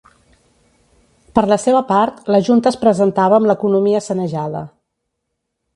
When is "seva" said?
1.65-1.83